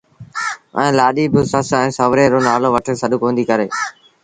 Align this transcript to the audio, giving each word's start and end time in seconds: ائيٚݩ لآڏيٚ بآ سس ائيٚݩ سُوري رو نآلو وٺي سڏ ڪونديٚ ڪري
ائيٚݩ 0.77 0.95
لآڏيٚ 0.97 1.31
بآ 1.33 1.41
سس 1.51 1.69
ائيٚݩ 1.77 1.95
سُوري 1.97 2.25
رو 2.31 2.39
نآلو 2.47 2.69
وٺي 2.75 2.93
سڏ 3.01 3.11
ڪونديٚ 3.21 3.49
ڪري 3.49 3.67